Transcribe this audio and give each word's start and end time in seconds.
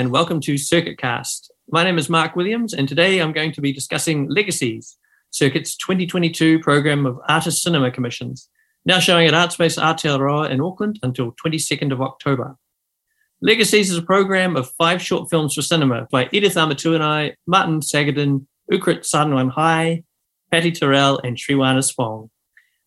And 0.00 0.10
welcome 0.10 0.40
to 0.40 0.54
Circuitcast. 0.54 1.50
My 1.68 1.84
name 1.84 1.98
is 1.98 2.08
Mark 2.08 2.34
Williams, 2.34 2.72
and 2.72 2.88
today 2.88 3.18
I'm 3.18 3.32
going 3.32 3.52
to 3.52 3.60
be 3.60 3.70
discussing 3.70 4.30
Legacies, 4.30 4.96
Circuit's 5.30 5.76
2022 5.76 6.58
program 6.60 7.06
of 7.06 7.18
artist 7.28 7.62
cinema 7.62 7.90
commissions, 7.90 8.48
now 8.84 8.98
showing 8.98 9.26
at 9.26 9.34
Artspace 9.34 9.80
Aotearoa 9.80 10.50
in 10.50 10.60
Auckland 10.60 10.98
until 11.02 11.32
22nd 11.44 11.92
of 11.92 12.00
October. 12.00 12.56
Legacies 13.42 13.90
is 13.90 13.96
a 13.96 14.02
program 14.02 14.56
of 14.56 14.70
five 14.72 15.00
short 15.00 15.30
films 15.30 15.54
for 15.54 15.62
cinema 15.62 16.06
by 16.10 16.28
Edith 16.32 16.56
Amituanai, 16.56 17.34
Martin 17.46 17.80
Sagadin, 17.80 18.46
Ukrit 18.70 19.00
Sarnwan 19.00 20.02
Pati 20.50 20.72
Tyrell, 20.72 21.20
and 21.24 21.36
Sriwhana 21.36 21.82
Spong. 21.82 22.28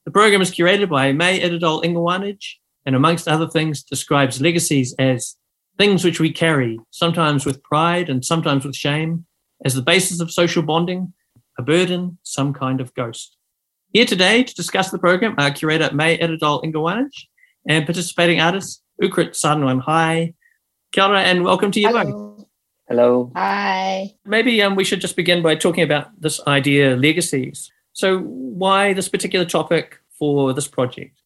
The 0.05 0.11
program 0.11 0.41
is 0.41 0.51
curated 0.51 0.89
by 0.89 1.11
May 1.13 1.39
Adadol 1.39 1.83
Ingawanij, 1.83 2.43
and 2.85 2.95
amongst 2.95 3.27
other 3.27 3.47
things, 3.47 3.83
describes 3.83 4.41
legacies 4.41 4.93
as 4.99 5.37
things 5.77 6.03
which 6.03 6.19
we 6.19 6.31
carry, 6.31 6.79
sometimes 6.91 7.45
with 7.45 7.63
pride 7.63 8.09
and 8.09 8.23
sometimes 8.23 8.65
with 8.65 8.75
shame, 8.75 9.25
as 9.65 9.73
the 9.73 9.81
basis 9.81 10.19
of 10.19 10.29
social 10.29 10.61
bonding, 10.61 11.13
a 11.57 11.61
burden, 11.61 12.17
some 12.23 12.53
kind 12.53 12.81
of 12.81 12.93
ghost. 12.93 13.37
Here 13.91 14.05
today 14.05 14.43
to 14.43 14.55
discuss 14.55 14.89
the 14.89 14.97
program 14.97 15.35
are 15.37 15.51
curator 15.51 15.93
May 15.93 16.17
Adadol 16.17 16.63
Ingawanij 16.63 17.11
and 17.67 17.85
participating 17.85 18.39
artist 18.39 18.81
Ukrit 19.01 19.31
Sanwan. 19.31 19.81
Hi. 19.81 20.33
Kia 20.91 21.03
ora 21.03 21.21
and 21.21 21.43
welcome 21.43 21.71
to 21.71 21.79
you 21.79 21.87
Hello. 21.87 22.03
both. 22.03 22.45
Hello. 22.87 23.31
Hi. 23.35 24.13
Maybe 24.25 24.61
um, 24.61 24.75
we 24.75 24.83
should 24.83 25.01
just 25.01 25.15
begin 25.15 25.41
by 25.41 25.55
talking 25.55 25.83
about 25.83 26.07
this 26.19 26.41
idea, 26.47 26.95
legacies. 26.95 27.71
So 27.93 28.19
why 28.19 28.93
this 28.93 29.09
particular 29.09 29.45
topic 29.45 29.99
for 30.17 30.53
this 30.53 30.67
project? 30.67 31.21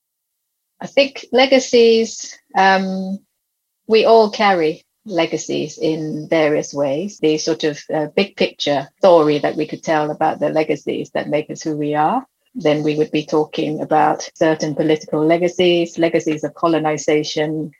I 0.81 0.87
think 0.87 1.25
legacies, 1.31 2.37
um, 2.57 3.19
we 3.87 4.05
all 4.05 4.29
carry 4.29 4.83
legacies 5.07 5.77
in 5.77 6.27
various 6.27 6.73
ways. 6.73 7.19
The 7.19 7.37
sort 7.37 7.63
of 7.63 7.79
uh, 7.93 8.07
big 8.07 8.35
picture 8.35 8.87
story 8.99 9.39
that 9.39 9.55
we 9.55 9.65
could 9.65 9.83
tell 9.83 10.11
about 10.11 10.39
the 10.39 10.49
legacies 10.49 11.11
that 11.11 11.29
make 11.29 11.49
us 11.49 11.63
who 11.63 11.75
we 11.77 11.95
are. 11.95 12.25
Then 12.53 12.83
we 12.83 12.95
would 12.95 13.11
be 13.11 13.25
talking 13.25 13.81
about 13.81 14.29
certain 14.35 14.75
political 14.75 15.25
legacies, 15.25 15.97
legacies 15.97 16.43
of 16.43 16.53
colonization. 16.53 17.71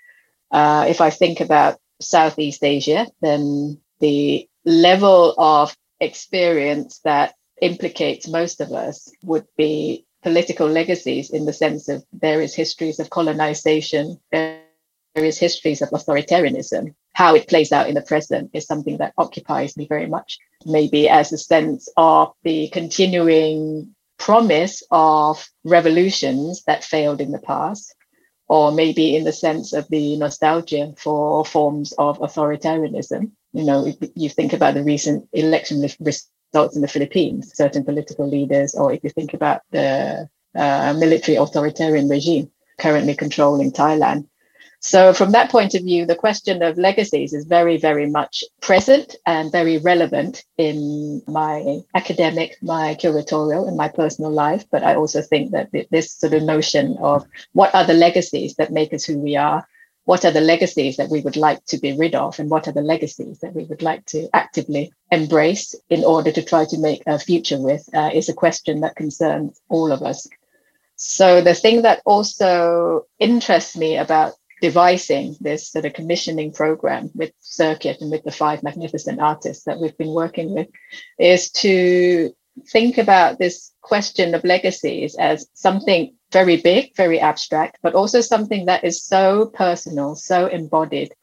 Uh, 0.52 0.86
if 0.88 1.02
I 1.02 1.10
think 1.10 1.42
about 1.42 1.80
Southeast 2.00 2.64
Asia, 2.64 3.08
then 3.22 3.80
the 4.00 4.48
level 4.66 5.34
of 5.38 5.76
experience 6.00 7.00
that 7.04 7.34
implicates 7.62 8.28
most 8.28 8.62
of 8.62 8.72
us 8.72 9.12
would 9.24 9.48
be 9.58 10.06
political 10.22 10.68
legacies 10.68 11.32
in 11.32 11.46
the 11.46 11.54
sense 11.54 11.90
of 11.90 12.06
various 12.14 12.54
histories 12.54 13.00
of 13.00 13.10
colonization, 13.10 14.20
various 15.18 15.40
histories 15.40 15.82
of 15.82 15.90
authoritarianism, 15.90 16.94
how 17.14 17.34
it 17.34 17.48
plays 17.48 17.72
out 17.72 17.90
in 17.90 17.96
the 17.96 18.10
present 18.12 18.52
is 18.54 18.68
something 18.68 18.98
that 18.98 19.14
occupies 19.18 19.76
me 19.76 19.88
very 19.88 20.06
much. 20.06 20.38
Maybe 20.66 21.10
as 21.10 21.34
a 21.34 21.40
sense 21.40 21.90
of 21.98 22.34
the 22.44 22.70
continuing 22.70 23.96
promise 24.20 24.84
of 24.92 25.34
revolutions 25.64 26.64
that 26.68 26.84
failed 26.84 27.20
in 27.20 27.32
the 27.32 27.46
past, 27.54 27.96
or 28.48 28.72
maybe 28.72 29.16
in 29.16 29.24
the 29.24 29.34
sense 29.34 29.74
of 29.74 29.88
the 29.90 30.18
nostalgia 30.18 30.94
for 30.98 31.44
forms 31.44 31.94
of 31.98 32.20
authoritarianism. 32.20 33.32
You 33.54 33.64
know, 33.64 33.92
you 34.16 34.30
think 34.30 34.54
about 34.54 34.76
the 34.76 34.84
recent 34.84 35.28
election 35.34 35.82
results 35.82 36.76
in 36.76 36.82
the 36.84 36.94
Philippines, 36.96 37.52
certain 37.56 37.84
political 37.84 38.28
leaders, 38.30 38.76
or 38.76 38.94
if 38.94 39.04
you 39.04 39.10
think 39.10 39.34
about 39.34 39.62
the 39.72 40.30
uh, 40.56 40.94
military 40.98 41.38
authoritarian 41.38 42.08
regime 42.08 42.52
currently 42.80 43.16
controlling 43.16 43.72
Thailand, 43.72 44.28
so, 44.80 45.12
from 45.12 45.32
that 45.32 45.50
point 45.50 45.74
of 45.74 45.84
view, 45.84 46.06
the 46.06 46.16
question 46.16 46.62
of 46.62 46.78
legacies 46.78 47.34
is 47.34 47.46
very, 47.46 47.78
very 47.78 48.08
much 48.10 48.44
present 48.62 49.16
and 49.26 49.52
very 49.52 49.80
relevant 49.80 50.46
in 50.58 51.22
my 51.28 51.80
academic, 51.96 52.58
my 52.62 52.96
curatorial, 52.96 53.68
and 53.68 53.76
my 53.76 53.88
personal 53.90 54.32
life. 54.32 54.66
But 54.70 54.84
I 54.84 54.96
also 54.96 55.22
think 55.22 55.52
that 55.52 55.72
this 55.90 56.14
sort 56.14 56.34
of 56.34 56.44
notion 56.44 56.96
of 57.02 57.26
what 57.54 57.74
are 57.74 57.86
the 57.86 57.96
legacies 57.96 58.56
that 58.56 58.72
make 58.72 58.94
us 58.94 59.04
who 59.04 59.18
we 59.18 59.36
are, 59.36 59.68
what 60.06 60.24
are 60.24 60.32
the 60.32 60.42
legacies 60.42 60.98
that 60.98 61.10
we 61.10 61.22
would 61.22 61.38
like 61.38 61.66
to 61.66 61.80
be 61.80 61.98
rid 61.98 62.14
of, 62.14 62.40
and 62.40 62.50
what 62.50 62.68
are 62.68 62.74
the 62.74 62.82
legacies 62.82 63.40
that 63.40 63.56
we 63.56 63.64
would 63.64 63.82
like 63.82 64.06
to 64.06 64.30
actively 64.34 64.94
embrace 65.12 65.74
in 65.90 66.06
order 66.06 66.32
to 66.32 66.44
try 66.44 66.66
to 66.66 66.78
make 66.78 67.02
a 67.08 67.18
future 67.18 67.60
with, 67.60 67.90
uh, 67.96 68.12
is 68.14 68.30
a 68.30 68.34
question 68.34 68.82
that 68.82 68.96
concerns 68.96 69.60
all 69.70 69.92
of 69.92 70.04
us. 70.04 70.28
So, 70.98 71.42
the 71.42 71.56
thing 71.56 71.82
that 71.82 72.02
also 72.06 73.08
interests 73.20 73.76
me 73.76 73.98
about 73.98 74.34
devising 74.62 75.36
this 75.40 75.70
sort 75.72 75.86
of 75.86 75.94
commissioning 75.94 76.52
program 76.52 77.12
with 77.14 77.32
Circuit 77.40 78.02
and 78.02 78.12
with 78.12 78.24
the 78.24 78.32
five 78.32 78.64
magnificent 78.64 79.20
artists 79.20 79.66
that 79.66 79.80
we've 79.80 79.98
been 79.98 80.14
working 80.14 80.54
with 80.54 80.68
is 81.20 81.52
to 81.52 82.32
think 82.70 82.98
about 82.98 83.38
this 83.38 83.72
question 83.82 84.34
of 84.34 84.44
legacies 84.44 85.16
as 85.16 85.48
something 85.54 86.16
very 86.32 86.58
big, 86.58 86.96
very 86.96 87.20
abstract, 87.20 87.78
but 87.82 87.94
also 87.94 88.20
something 88.20 88.66
that 88.66 88.84
is 88.84 89.04
so 89.04 89.52
personal, 89.54 90.16
so 90.16 90.48
embodied, 90.48 91.14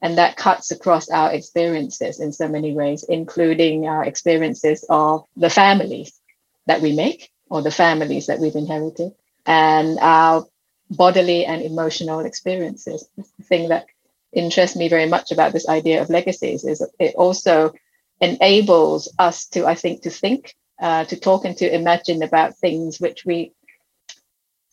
and 0.00 0.16
that 0.18 0.36
cuts 0.36 0.70
across 0.70 1.10
our 1.10 1.32
experiences 1.32 2.20
in 2.20 2.32
so 2.32 2.48
many 2.48 2.72
ways, 2.72 3.04
including 3.08 3.86
our 3.86 4.04
experiences 4.04 4.84
of 4.88 5.24
the 5.36 5.50
families 5.50 6.20
that 6.66 6.80
we 6.80 6.94
make 6.94 7.30
or 7.50 7.62
the 7.62 7.70
families 7.70 8.26
that 8.26 8.38
we've 8.38 8.56
inherited 8.56 9.12
and 9.46 9.98
our 10.00 10.44
bodily 10.90 11.44
and 11.44 11.62
emotional 11.62 12.20
experiences. 12.20 13.08
The 13.16 13.44
thing 13.44 13.68
that 13.68 13.86
interests 14.32 14.76
me 14.76 14.88
very 14.88 15.06
much 15.06 15.32
about 15.32 15.52
this 15.52 15.68
idea 15.68 16.00
of 16.00 16.10
legacies 16.10 16.64
is 16.64 16.86
it 16.98 17.14
also 17.16 17.72
enables 18.20 19.12
us 19.18 19.46
to, 19.46 19.66
I 19.66 19.74
think, 19.74 20.02
to 20.02 20.10
think, 20.10 20.54
uh, 20.80 21.04
to 21.04 21.16
talk 21.18 21.44
and 21.44 21.56
to 21.58 21.74
imagine 21.74 22.22
about 22.22 22.56
things 22.56 23.00
which 23.00 23.24
we, 23.24 23.52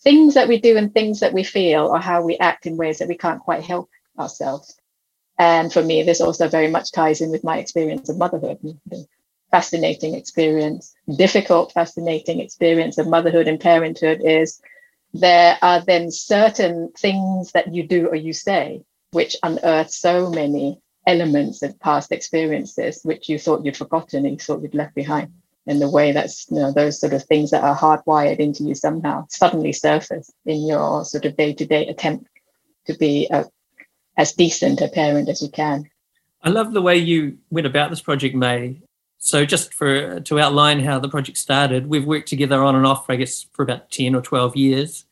things 0.02 0.34
that 0.34 0.47
we 0.47 0.59
do 0.59 0.78
and 0.78 0.94
things 0.94 1.22
that 1.22 1.34
we 1.34 1.44
feel 1.44 1.88
or 1.88 2.00
how 2.00 2.22
we 2.22 2.38
act 2.38 2.66
in 2.66 2.78
ways 2.78 3.00
that 3.00 3.07
we 3.07 3.18
can't 3.18 3.40
quite 3.41 3.63
help 3.63 3.90
ourselves. 4.19 4.78
And 5.40 5.73
for 5.73 5.81
me, 5.81 6.03
this 6.03 6.22
also 6.22 6.47
very 6.47 6.69
much 6.69 6.91
ties 6.91 7.22
in 7.22 7.31
with 7.31 7.44
my 7.44 7.57
experience 7.57 8.09
of 8.09 8.18
motherhood. 8.18 8.59
Fascinating 9.50 10.13
experience, 10.13 10.94
difficult, 11.18 11.72
fascinating 11.72 12.40
experience 12.40 12.97
of 12.97 13.07
motherhood 13.07 13.47
and 13.47 13.59
parenthood 13.59 14.22
is 14.23 14.62
there 15.13 15.57
are 15.62 15.81
then 15.81 16.12
certain 16.12 16.91
things 16.97 17.51
that 17.51 17.74
you 17.74 17.84
do 17.84 18.07
or 18.07 18.16
you 18.16 18.34
say 18.34 18.84
which 19.12 19.35
unearth 19.44 19.91
so 19.91 20.29
many 20.29 20.79
elements 21.06 21.62
of 21.62 21.79
past 21.79 22.12
experiences 22.12 23.01
which 23.03 23.29
you 23.29 23.38
thought 23.38 23.63
you'd 23.63 23.78
forgotten 23.78 24.25
and 24.25 24.34
you 24.34 24.40
thought 24.40 24.62
you'd 24.62 24.73
left 24.73 24.96
behind. 24.96 25.31
In 25.66 25.79
the 25.79 25.90
way 25.90 26.12
that's 26.12 26.46
you 26.50 26.57
know 26.57 26.73
those 26.73 27.00
sort 27.00 27.13
of 27.13 27.23
things 27.23 27.52
that 27.52 27.63
are 27.63 27.75
hardwired 27.75 28.40
into 28.40 28.63
you 28.63 28.75
somehow 28.75 29.25
suddenly 29.29 29.72
surface 29.72 30.29
in 30.46 30.68
your 30.68 31.06
sort 31.06 31.23
of 31.25 31.38
day-to-day 31.38 31.88
attempt 31.88 32.28
to 32.88 32.97
be 32.97 33.29
a, 33.31 33.46
as 34.18 34.34
decent 34.34 34.81
a 34.81 34.90
parent 34.90 35.29
as 35.29 35.41
you 35.41 35.50
can. 35.50 35.90
I 36.41 36.50
love 36.50 36.73
the 36.73 36.81
way 36.81 36.97
you 36.97 37.38
went 37.50 37.66
about 37.66 37.91
this 37.91 38.02
project, 38.02 38.35
May. 38.35 38.81
So 39.25 39.45
just 39.45 39.73
for 39.73 40.19
to 40.19 40.39
outline 40.39 40.81
how 40.81 41.00
the 41.00 41.07
project 41.07 41.38
started, 41.38 41.88
we've 41.88 42.06
worked 42.06 42.28
together 42.28 42.61
on 42.61 42.75
and 42.75 42.85
off, 42.85 43.09
I 43.09 43.16
guess, 43.16 43.45
for 43.53 43.63
about 43.63 43.89
ten 43.89 44.16
or 44.16 44.22
twelve 44.22 44.57
years, 44.57 45.06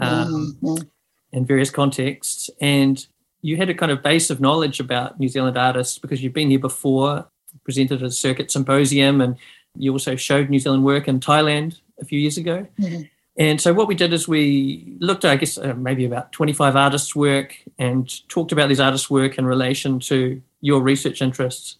um, 0.00 0.56
mm-hmm. 0.62 0.88
in 1.32 1.44
various 1.44 1.68
contexts. 1.68 2.48
And 2.62 3.06
you 3.42 3.58
had 3.58 3.68
a 3.68 3.74
kind 3.74 3.92
of 3.92 4.02
base 4.02 4.30
of 4.30 4.40
knowledge 4.40 4.80
about 4.80 5.20
New 5.20 5.28
Zealand 5.28 5.58
artists 5.58 5.98
because 5.98 6.22
you've 6.22 6.32
been 6.32 6.48
here 6.48 6.58
before, 6.58 7.28
presented 7.62 8.00
at 8.00 8.08
a 8.08 8.10
circuit 8.10 8.50
symposium, 8.50 9.20
and 9.20 9.36
you 9.76 9.92
also 9.92 10.16
showed 10.16 10.48
New 10.48 10.58
Zealand 10.58 10.82
work 10.82 11.06
in 11.06 11.20
Thailand 11.20 11.80
a 12.00 12.06
few 12.06 12.18
years 12.18 12.38
ago. 12.38 12.66
Mm-hmm. 12.78 13.02
And 13.36 13.60
so 13.60 13.74
what 13.74 13.88
we 13.88 13.94
did 13.94 14.14
is 14.14 14.26
we 14.26 14.96
looked 15.00 15.26
at, 15.26 15.32
I 15.32 15.36
guess, 15.36 15.58
uh, 15.58 15.74
maybe 15.74 16.06
about 16.06 16.32
25 16.32 16.76
artists' 16.76 17.14
work 17.14 17.58
and 17.78 18.26
talked 18.30 18.52
about 18.52 18.70
these 18.70 18.80
artists' 18.80 19.10
work 19.10 19.36
in 19.36 19.44
relation 19.44 20.00
to 20.00 20.40
your 20.62 20.80
research 20.80 21.20
interests. 21.20 21.76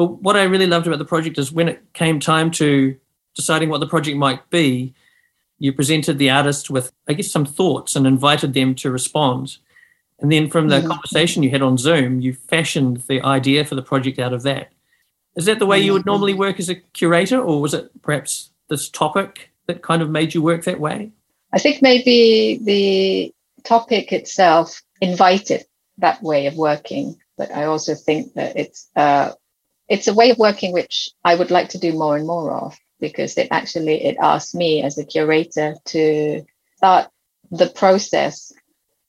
But 0.00 0.22
what 0.22 0.34
I 0.34 0.44
really 0.44 0.66
loved 0.66 0.86
about 0.86 0.98
the 0.98 1.04
project 1.04 1.36
is 1.36 1.52
when 1.52 1.68
it 1.68 1.92
came 1.92 2.20
time 2.20 2.50
to 2.52 2.96
deciding 3.34 3.68
what 3.68 3.80
the 3.80 3.86
project 3.86 4.16
might 4.16 4.48
be, 4.48 4.94
you 5.58 5.74
presented 5.74 6.16
the 6.16 6.30
artist 6.30 6.70
with, 6.70 6.90
I 7.06 7.12
guess, 7.12 7.30
some 7.30 7.44
thoughts 7.44 7.94
and 7.94 8.06
invited 8.06 8.54
them 8.54 8.74
to 8.76 8.90
respond. 8.90 9.58
And 10.18 10.32
then 10.32 10.48
from 10.48 10.68
the 10.68 10.76
mm-hmm. 10.76 10.88
conversation 10.88 11.42
you 11.42 11.50
had 11.50 11.60
on 11.60 11.76
Zoom, 11.76 12.22
you 12.22 12.32
fashioned 12.32 13.02
the 13.08 13.20
idea 13.20 13.62
for 13.66 13.74
the 13.74 13.82
project 13.82 14.18
out 14.18 14.32
of 14.32 14.42
that. 14.44 14.72
Is 15.36 15.44
that 15.44 15.58
the 15.58 15.66
way 15.66 15.78
you 15.78 15.92
would 15.92 16.00
mm-hmm. 16.00 16.12
normally 16.12 16.32
work 16.32 16.58
as 16.58 16.70
a 16.70 16.76
curator, 16.76 17.38
or 17.38 17.60
was 17.60 17.74
it 17.74 17.90
perhaps 18.00 18.52
this 18.70 18.88
topic 18.88 19.50
that 19.66 19.82
kind 19.82 20.00
of 20.00 20.08
made 20.08 20.32
you 20.32 20.40
work 20.40 20.64
that 20.64 20.80
way? 20.80 21.12
I 21.52 21.58
think 21.58 21.82
maybe 21.82 22.58
the 22.62 23.34
topic 23.64 24.14
itself 24.14 24.82
invited 25.02 25.66
that 25.98 26.22
way 26.22 26.46
of 26.46 26.56
working, 26.56 27.20
but 27.36 27.50
I 27.50 27.64
also 27.64 27.94
think 27.94 28.32
that 28.32 28.56
it's 28.56 28.88
uh, 28.96 29.32
it's 29.90 30.06
a 30.06 30.14
way 30.14 30.30
of 30.30 30.38
working 30.38 30.72
which 30.72 31.10
I 31.24 31.34
would 31.34 31.50
like 31.50 31.70
to 31.70 31.78
do 31.78 31.92
more 31.92 32.16
and 32.16 32.26
more 32.26 32.52
of 32.52 32.78
because 33.00 33.36
it 33.36 33.48
actually 33.50 34.04
it 34.04 34.16
asks 34.20 34.54
me 34.54 34.82
as 34.82 34.96
a 34.96 35.04
curator 35.04 35.74
to 35.86 36.44
start 36.76 37.10
the 37.50 37.66
process 37.66 38.52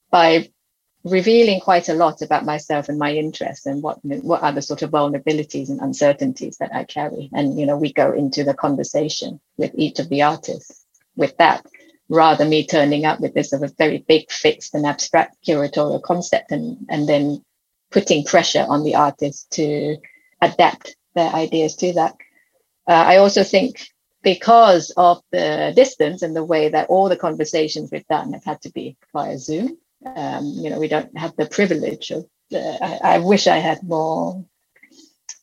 by 0.10 0.50
revealing 1.04 1.60
quite 1.60 1.88
a 1.88 1.94
lot 1.94 2.22
about 2.22 2.46
myself 2.46 2.90
and 2.90 2.98
my 2.98 3.14
interests 3.14 3.66
and 3.66 3.84
what 3.84 4.00
what 4.04 4.42
are 4.42 4.52
the 4.52 4.62
sort 4.62 4.82
of 4.82 4.92
vulnerabilities 4.92 5.70
and 5.70 5.80
uncertainties 5.82 6.58
that 6.58 6.74
I 6.74 6.84
carry. 6.84 7.30
And 7.34 7.60
you 7.60 7.66
know, 7.66 7.78
we 7.78 7.94
go 7.94 8.12
into 8.12 8.44
the 8.44 8.54
conversation 8.54 9.40
with 9.58 9.72
each 9.76 10.00
of 10.00 10.10
the 10.10 10.24
artists 10.24 10.86
with 11.16 11.38
that, 11.38 11.66
rather 12.10 12.46
me 12.46 12.66
turning 12.66 13.06
up 13.06 13.20
with 13.20 13.34
this 13.34 13.54
of 13.54 13.78
very 13.78 14.00
big, 14.08 14.32
fixed 14.32 14.74
and 14.74 14.86
abstract 14.86 15.38
curatorial 15.46 16.02
concept 16.02 16.52
and 16.52 16.86
and 16.90 17.08
then 17.08 17.44
putting 17.92 18.24
pressure 18.24 18.66
on 18.68 18.84
the 18.84 18.96
artist 18.96 19.52
to 19.52 19.98
adapt 20.42 20.96
their 21.16 21.30
ideas 21.30 21.76
to 21.78 21.94
that. 21.94 22.16
Uh, 22.88 23.04
I 23.08 23.18
also 23.18 23.44
think 23.44 23.88
because 24.24 24.92
of 24.98 25.22
the 25.32 25.74
distance 25.76 26.22
and 26.22 26.36
the 26.36 26.44
way 26.44 26.70
that 26.70 26.90
all 26.90 27.10
the 27.10 27.18
conversations 27.18 27.92
we've 27.92 28.08
done 28.08 28.34
have 28.34 28.44
had 28.44 28.62
to 28.62 28.72
be 28.72 28.98
via 29.14 29.38
Zoom, 29.38 29.78
um, 30.06 30.46
you 30.46 30.70
know, 30.70 30.80
we 30.80 30.88
don't 30.88 31.16
have 31.18 31.36
the 31.36 31.46
privilege 31.46 32.12
of. 32.12 32.28
Uh, 32.54 32.78
I, 32.82 33.00
I, 33.04 33.18
wish 33.20 33.48
I 33.48 33.60
had 33.60 33.82
more 33.82 34.44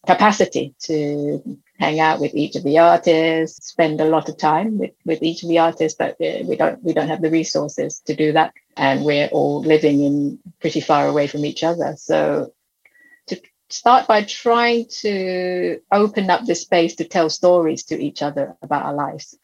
capacity 0.06 0.74
to 0.80 1.58
hang 1.78 2.00
out 2.00 2.20
with 2.20 2.34
each 2.34 2.54
of 2.54 2.64
the 2.64 2.78
artists, 2.78 3.68
spend 3.68 4.00
a 4.00 4.04
lot 4.04 4.28
of 4.28 4.36
time 4.36 4.76
with, 4.76 4.90
with 5.06 5.22
each 5.22 5.42
of 5.42 5.48
the 5.48 5.58
artists, 5.58 5.96
but 5.96 6.20
uh, 6.20 6.44
we 6.44 6.54
don't 6.56 6.82
we 6.84 6.92
don't 6.92 7.08
have 7.08 7.22
the 7.22 7.30
resources 7.30 8.00
to 8.00 8.14
do 8.14 8.32
that, 8.32 8.52
and 8.76 9.04
we're 9.04 9.28
all 9.28 9.62
living 9.62 10.02
in 10.02 10.38
pretty 10.60 10.80
far 10.80 11.06
away 11.06 11.26
from 11.26 11.46
each 11.46 11.64
other. 11.64 11.94
So 11.96 12.52
start 13.70 14.06
by 14.06 14.22
trying 14.24 14.86
to 14.88 15.80
open 15.92 16.30
up 16.30 16.44
the 16.46 16.54
space 16.54 16.94
to 16.96 17.04
tell 17.04 17.30
stories 17.30 17.84
to 17.84 18.00
each 18.00 18.22
other 18.22 18.56
about 18.62 18.84
our 18.84 18.94
lives 18.94 19.36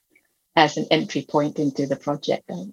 as 0.56 0.76
an 0.76 0.86
entry 0.90 1.26
point 1.28 1.58
into 1.58 1.86
the 1.86 1.96
project, 1.96 2.48
uh, 2.50 2.64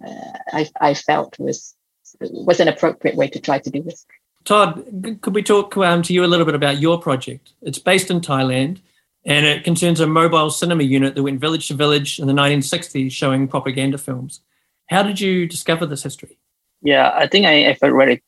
I, 0.54 0.70
I 0.80 0.94
felt 0.94 1.40
was 1.40 1.76
was 2.20 2.60
an 2.60 2.68
appropriate 2.68 3.16
way 3.16 3.28
to 3.30 3.40
try 3.40 3.58
to 3.58 3.70
do 3.70 3.82
this. 3.82 4.06
Todd, 4.44 4.84
could 5.22 5.34
we 5.34 5.44
talk 5.44 5.78
um, 5.78 6.02
to 6.04 6.14
you 6.14 6.26
a 6.26 6.28
little 6.28 6.46
bit 6.46 6.56
about 6.56 6.80
your 6.80 7.00
project? 7.00 7.54
It's 7.62 7.80
based 7.80 8.12
in 8.12 8.22
Thailand 8.22 8.82
and 9.26 9.46
it 9.46 9.64
concerns 9.64 10.00
a 10.00 10.08
mobile 10.08 10.50
cinema 10.50 10.84
unit 10.84 11.16
that 11.16 11.24
went 11.24 11.40
village 11.40 11.68
to 11.68 11.74
village 11.74 12.20
in 12.20 12.28
the 12.28 12.34
1960s 12.34 13.12
showing 13.12 13.48
propaganda 13.48 13.98
films. 13.98 14.42
How 14.90 15.04
did 15.04 15.20
you 15.20 15.48
discover 15.48 15.86
this 15.86 16.04
history? 16.04 16.38
Yeah, 16.82 17.12
I 17.14 17.28
think 17.28 17.46
I, 17.46 17.78
I 17.82 17.88
read 17.88 18.10
it 18.10 18.24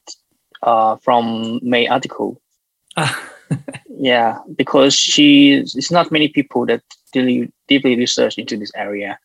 uh, 0.61 0.97
from 0.97 1.59
May 1.63 1.87
article. 1.87 2.39
yeah, 3.89 4.39
because 4.55 4.93
she 4.93 5.53
it's 5.53 5.91
not 5.91 6.11
many 6.11 6.27
people 6.27 6.65
that 6.65 6.81
deeply, 7.11 7.51
deeply 7.67 7.95
research 7.95 8.37
into 8.37 8.57
this 8.57 8.71
area, 8.75 9.19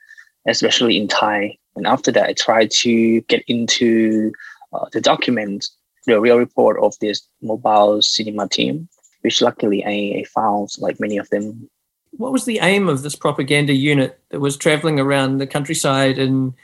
especially 0.47 0.97
in 0.97 1.09
Thai. 1.09 1.57
And 1.77 1.87
after 1.87 2.11
that, 2.13 2.29
I 2.29 2.33
tried 2.33 2.71
to 2.83 3.21
get 3.23 3.43
into 3.47 4.33
uh, 4.73 4.87
the 4.93 5.01
document 5.01 5.69
the 6.09 6.21
real 6.21 6.39
report 6.39 6.79
of 6.81 6.99
this 7.01 7.23
mobile 7.43 8.03
cinema 8.03 8.49
team, 8.49 8.89
which 9.21 9.41
luckily 9.41 9.85
I, 9.85 10.21
I 10.21 10.25
found 10.25 10.71
like 10.79 10.99
many 10.99 11.19
of 11.19 11.29
them. 11.31 11.69
What 12.13 12.33
was 12.33 12.47
the 12.47 12.59
aim 12.61 12.89
of 12.89 13.03
this 13.03 13.15
propaganda 13.15 13.75
unit 13.75 14.19
that 14.31 14.41
was 14.41 14.57
traveling 14.57 14.99
around 14.99 15.39
the 15.39 15.47
countryside 15.47 16.19
in 16.19 16.55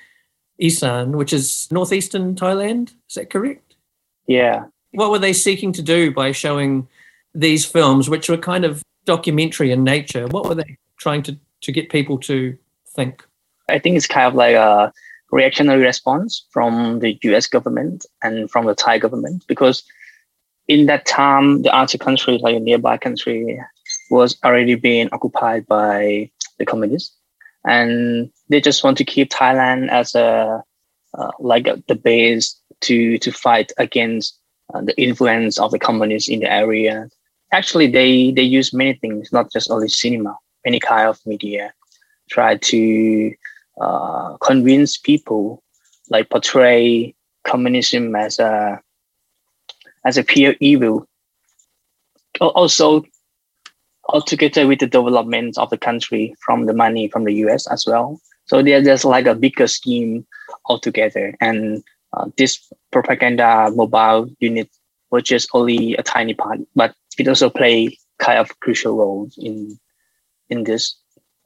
Isan, 0.59 1.17
which 1.17 1.33
is 1.33 1.69
northeastern 1.71 2.35
Thailand? 2.35 2.93
Is 3.09 3.17
that 3.17 3.31
correct? 3.31 3.75
Yeah. 4.27 4.65
What 4.93 5.11
were 5.11 5.19
they 5.19 5.33
seeking 5.33 5.73
to 5.73 5.83
do 5.83 6.11
by 6.11 6.33
showing 6.33 6.89
these 7.35 7.65
films, 7.65 8.09
which 8.09 8.29
were 8.29 8.39
kind 8.39 8.65
of 8.65 8.83
documentary 9.05 9.71
in 9.71 9.85
nature? 9.85 10.27
What 10.29 10.47
were 10.47 10.55
they 10.55 10.77
trying 10.99 11.23
to, 11.25 11.39
to 11.63 11.73
get 11.73 11.91
people 11.91 12.19
to 12.21 12.57
think? 12.95 13.25
I 13.69 13.79
think 13.79 13.97
it's 13.97 14.07
kind 14.07 14.27
of 14.27 14.35
like 14.35 14.55
a 14.55 14.93
reactionary 15.31 15.83
response 15.83 16.47
from 16.51 17.01
the 17.01 17.19
US 17.23 17.47
government 17.47 18.07
and 18.23 18.51
from 18.51 18.67
the 18.67 18.75
Thai 18.75 18.99
government 18.99 19.45
because 19.49 19.83
in 20.69 20.87
that 20.87 21.07
time, 21.07 21.63
the 21.63 21.75
other 21.75 21.99
country, 21.99 22.39
like 22.39 22.57
a 22.57 22.61
nearby 22.61 22.97
country, 22.97 23.61
was 24.11 24.37
already 24.45 24.75
being 24.75 25.09
occupied 25.13 25.67
by 25.67 26.31
the 26.59 26.65
communists. 26.65 27.15
And 27.67 28.31
they 28.49 28.61
just 28.61 28.85
want 28.85 28.99
to 28.99 29.05
keep 29.05 29.31
Thailand 29.31 29.91
as 29.91 30.15
a 30.15 30.63
uh, 31.17 31.31
like 31.39 31.67
a, 31.67 31.83
the 31.89 31.95
base 31.95 32.59
to 32.81 33.19
to 33.19 33.33
fight 33.33 33.73
against 33.79 34.39
uh, 34.73 34.81
the 34.83 35.01
influence 35.01 35.59
of 35.59 35.71
the 35.71 35.79
communists 35.79 36.29
in 36.29 36.41
the 36.41 36.51
area. 36.51 37.09
Actually, 37.55 37.87
they 37.87 38.33
they 38.33 38.43
use 38.43 38.75
many 38.75 38.95
things, 38.95 39.33
not 39.33 39.53
just 39.53 39.71
only 39.71 39.89
cinema, 39.89 40.37
any 40.67 40.81
kind 40.81 41.09
of 41.09 41.25
media, 41.25 41.73
try 42.29 42.57
to 42.57 43.33
uh, 43.81 44.37
convince 44.39 44.99
people, 44.99 45.63
like 46.11 46.31
portray 46.31 47.15
communism 47.45 48.17
as 48.17 48.41
a 48.41 48.81
as 50.05 50.19
a 50.19 50.25
pure 50.25 50.55
evil. 50.59 51.07
Also, 52.41 53.05
altogether 54.09 54.67
with 54.67 54.81
the 54.81 54.87
development 54.87 55.57
of 55.57 55.71
the 55.71 55.79
country 55.79 56.35
from 56.45 56.67
the 56.67 56.75
money 56.75 57.09
from 57.09 57.25
the 57.25 57.35
US 57.45 57.71
as 57.71 57.87
well. 57.87 58.21
So 58.47 58.63
there, 58.63 58.83
there's 58.83 59.05
like 59.05 59.27
a 59.27 59.35
bigger 59.35 59.69
scheme 59.69 60.27
altogether. 60.67 61.35
And 61.41 61.83
uh, 62.13 62.27
this 62.37 62.71
propaganda 62.91 63.71
mobile 63.75 64.29
unit 64.41 64.69
was 65.11 65.23
just 65.23 65.49
only 65.55 65.95
a 65.95 66.03
tiny 66.03 66.35
part, 66.35 66.59
but 66.75 66.95
it 67.21 67.29
also 67.29 67.51
play 67.51 67.99
kind 68.19 68.39
of 68.39 68.61
crucial 68.61 68.97
role 68.97 69.29
in 69.37 69.79
in 70.51 70.65
this 70.65 70.97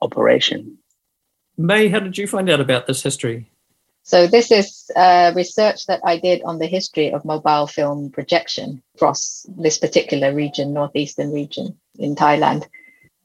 operation. 0.01 0.79
May, 1.57 1.89
how 1.89 2.01
did 2.01 2.17
you 2.17 2.27
find 2.27 2.49
out 2.49 2.61
about 2.61 2.87
this 2.87 3.03
history? 3.03 3.51
So, 4.05 4.27
this 4.27 4.51
is 4.51 4.91
uh, 4.97 5.33
research 5.35 5.87
that 5.87 6.01
I 6.05 6.19
did 6.19 6.43
on 6.43 6.59
the 6.59 6.67
history 6.67 7.13
of 7.13 7.25
mobile 7.25 7.67
film 7.67 8.11
projection 8.11 8.83
across 8.95 9.45
this 9.49 9.79
particular 9.79 10.35
region, 10.35 10.73
northeastern 10.73 11.33
region 11.33 11.77
in 11.99 12.15
Thailand. 12.15 12.67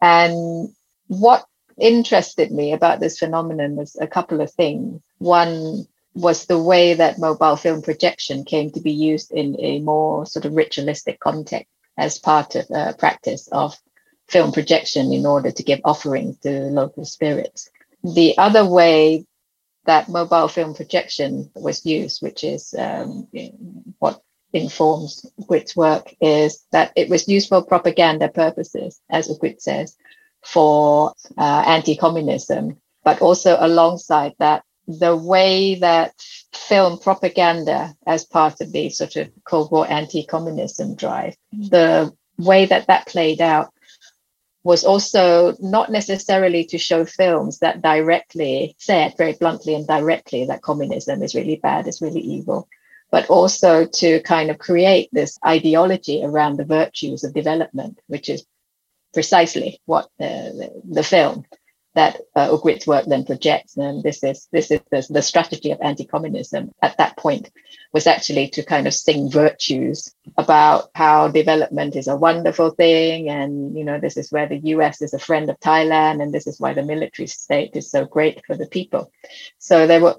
And 0.02 0.74
what 1.08 1.46
interested 1.80 2.52
me 2.52 2.74
about 2.74 3.00
this 3.00 3.18
phenomenon 3.18 3.76
was 3.76 3.96
a 4.00 4.08
couple 4.08 4.42
of 4.42 4.52
things. 4.52 5.02
One 5.20 5.88
was 6.16 6.46
the 6.46 6.62
way 6.62 6.94
that 6.94 7.18
mobile 7.18 7.56
film 7.56 7.82
projection 7.82 8.44
came 8.44 8.70
to 8.72 8.82
be 8.82 8.92
used 8.92 9.32
in 9.32 9.56
a 9.60 9.80
more 9.80 10.26
sort 10.26 10.46
of 10.46 10.54
ritualistic 10.54 11.20
context 11.20 11.72
as 11.98 12.20
part 12.20 12.56
of 12.56 12.66
a 12.72 12.94
practice 12.98 13.48
of 13.52 13.76
film 14.28 14.52
projection 14.52 15.14
in 15.14 15.26
order 15.26 15.52
to 15.52 15.64
give 15.64 15.80
offerings 15.84 16.40
to 16.40 16.50
local 16.50 17.06
spirits. 17.06 17.70
The 18.04 18.38
other 18.38 18.66
way 18.66 19.26
that 19.86 20.10
mobile 20.10 20.48
film 20.48 20.74
projection 20.74 21.52
was 21.56 21.86
used, 21.86 22.22
which 22.22 22.44
is 22.44 22.74
um, 22.78 23.28
what 24.00 24.22
informs 24.54 25.26
Grit's 25.48 25.76
work, 25.76 26.14
is 26.22 26.66
that 26.72 26.94
it 26.96 27.10
was 27.10 27.28
used 27.28 27.50
for 27.50 27.64
propaganda 27.64 28.30
purposes, 28.30 29.02
as 29.10 29.28
Grit 29.38 29.62
says, 29.62 29.98
for 30.44 31.14
uh, 31.38 31.64
anti 31.66 31.96
communism, 31.96 32.78
but 33.04 33.22
also 33.22 33.58
alongside 33.60 34.34
that, 34.40 34.64
the 34.88 35.16
way 35.16 35.76
that 35.76 36.14
film 36.52 37.00
propaganda, 37.00 37.96
as 38.06 38.26
part 38.26 38.62
of 38.62 38.72
the 38.72 38.90
sort 38.90 39.16
of 39.16 39.30
Cold 39.46 39.72
War 39.72 39.90
anti 39.90 40.26
communism 40.26 40.96
drive, 40.96 41.36
mm. 41.56 41.70
the 41.70 42.14
way 42.38 42.66
that 42.66 42.88
that 42.88 43.08
played 43.08 43.42
out 43.42 43.74
was 44.64 44.86
also 44.86 45.56
not 45.60 45.92
necessarily 45.92 46.64
to 46.64 46.78
show 46.78 47.06
films 47.06 47.60
that 47.60 47.82
directly 47.82 48.76
said 48.80 49.14
very 49.18 49.34
bluntly 49.34 49.76
and 49.76 49.86
directly 49.86 50.46
that 50.46 50.62
communism 50.62 51.22
is 51.22 51.36
really 51.36 51.58
bad, 51.58 51.88
is 51.88 52.02
really 52.02 52.22
evil, 52.22 52.68
but 53.12 53.30
also 53.30 53.86
to 53.86 54.22
kind 54.22 54.50
of 54.50 54.58
create 54.58 55.10
this 55.12 55.38
ideology 55.46 56.24
around 56.24 56.58
the 56.58 56.66
virtues 56.66 57.26
of 57.26 57.34
development, 57.34 58.00
which 58.08 58.30
is 58.30 58.46
precisely 59.14 59.82
what 59.86 60.08
the, 60.18 60.26
the, 60.26 60.94
the 60.96 61.04
film 61.04 61.46
that 61.96 62.22
uh, 62.36 62.50
Ukrit's 62.50 62.88
work 62.88 63.06
then 63.06 63.26
projects. 63.26 63.78
And 63.78 64.02
this 64.04 64.24
is 64.24 64.48
this 64.52 64.72
is 64.72 64.82
the, 64.90 65.06
the 65.10 65.22
strategy 65.22 65.72
of 65.72 65.80
anti-communism 65.82 66.72
at 66.82 66.98
that 66.98 67.18
point 67.18 67.52
was 67.92 68.08
actually 68.08 68.48
to 68.50 68.64
kind 68.64 68.88
of 68.88 68.94
sing 68.94 69.30
virtues 69.30 70.14
about 70.38 70.90
how 70.96 71.28
development 71.28 71.96
is 71.96 72.08
a 72.08 72.16
wonderful 72.16 72.72
thing, 72.72 73.30
and 73.30 73.78
you 73.78 73.84
know 73.84 74.00
this 74.00 74.18
is 74.18 74.32
where 74.32 74.48
the 74.48 74.58
U.S. 74.76 75.02
is 75.02 75.14
a 75.14 75.20
friend 75.20 75.50
of 75.50 75.60
Thailand, 75.60 76.22
and 76.22 76.34
this 76.34 76.48
is 76.48 76.60
why 76.60 76.74
the 76.74 76.84
military 76.84 77.28
state 77.28 77.76
is 77.76 77.92
so 77.92 78.06
great 78.06 78.42
for 78.46 78.56
the 78.56 78.68
people. 78.68 79.12
So 79.60 79.88
there 79.88 80.02
were 80.02 80.16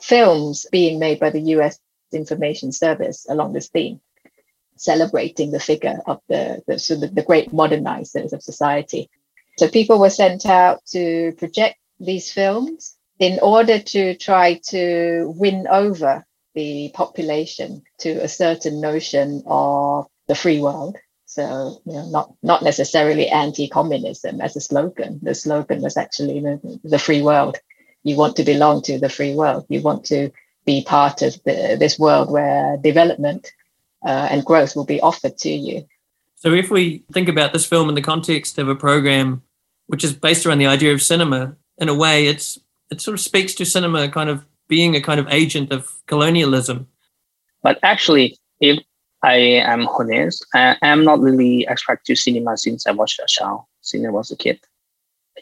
films 0.00 0.66
being 0.70 0.98
made 0.98 1.18
by 1.18 1.30
the 1.30 1.40
U.S. 1.56 1.78
Information 2.12 2.70
Service 2.70 3.26
along 3.28 3.52
this 3.52 3.68
theme 3.68 4.00
celebrating 4.76 5.50
the 5.50 5.60
figure 5.60 5.98
of 6.06 6.20
the, 6.28 6.62
the, 6.66 6.78
so 6.78 6.94
the, 6.94 7.08
the 7.08 7.22
great 7.22 7.50
modernizers 7.50 8.32
of 8.32 8.42
society 8.42 9.10
so 9.58 9.68
people 9.68 9.98
were 9.98 10.10
sent 10.10 10.46
out 10.46 10.84
to 10.86 11.32
project 11.38 11.78
these 11.98 12.30
films 12.32 12.96
in 13.18 13.38
order 13.40 13.78
to 13.78 14.14
try 14.16 14.60
to 14.68 15.32
win 15.36 15.66
over 15.68 16.26
the 16.54 16.90
population 16.94 17.82
to 17.98 18.10
a 18.10 18.28
certain 18.28 18.80
notion 18.80 19.42
of 19.46 20.06
the 20.26 20.34
free 20.34 20.60
world. 20.60 20.96
So, 21.24 21.80
you 21.84 21.92
know, 21.92 22.08
not 22.08 22.32
not 22.42 22.62
necessarily 22.62 23.28
anti-communism 23.28 24.40
as 24.40 24.56
a 24.56 24.60
slogan. 24.60 25.20
The 25.22 25.34
slogan 25.34 25.82
was 25.82 25.96
actually 25.96 26.40
the, 26.40 26.80
the 26.84 26.98
free 26.98 27.22
world. 27.22 27.58
You 28.04 28.16
want 28.16 28.36
to 28.36 28.44
belong 28.44 28.82
to 28.82 28.98
the 28.98 29.08
free 29.08 29.34
world. 29.34 29.66
You 29.68 29.82
want 29.82 30.04
to 30.06 30.30
be 30.64 30.82
part 30.82 31.22
of 31.22 31.34
the, 31.44 31.76
this 31.78 31.98
world 31.98 32.30
where 32.30 32.76
development 32.76 33.52
uh, 34.04 34.28
and 34.30 34.44
growth 34.44 34.76
will 34.76 34.84
be 34.84 35.00
offered 35.00 35.36
to 35.38 35.50
you. 35.50 35.86
So, 36.36 36.52
if 36.52 36.70
we 36.70 37.04
think 37.12 37.28
about 37.28 37.52
this 37.52 37.66
film 37.66 37.88
in 37.88 37.94
the 37.94 38.02
context 38.02 38.58
of 38.58 38.68
a 38.68 38.74
program 38.74 39.42
which 39.86 40.04
is 40.04 40.12
based 40.12 40.46
around 40.46 40.58
the 40.58 40.66
idea 40.66 40.92
of 40.92 41.02
cinema, 41.02 41.56
in 41.78 41.88
a 41.88 41.94
way, 41.94 42.26
it's 42.26 42.58
it 42.90 43.00
sort 43.00 43.14
of 43.14 43.20
speaks 43.20 43.54
to 43.54 43.64
cinema 43.64 44.08
kind 44.08 44.30
of 44.30 44.44
being 44.68 44.94
a 44.94 45.00
kind 45.00 45.20
of 45.20 45.28
agent 45.30 45.72
of 45.72 45.92
colonialism. 46.06 46.86
But 47.62 47.78
actually, 47.82 48.38
if 48.60 48.78
I 49.22 49.36
am 49.36 49.88
honest, 49.88 50.46
I 50.54 50.76
am 50.82 51.04
not 51.04 51.20
really 51.20 51.64
attracted 51.66 52.14
to 52.14 52.20
cinema 52.20 52.56
since 52.56 52.86
I 52.86 52.92
watched 52.92 53.18
a 53.18 53.26
child, 53.26 53.62
since 53.80 54.06
I 54.06 54.10
was 54.10 54.30
a 54.30 54.36
kid. 54.36 54.60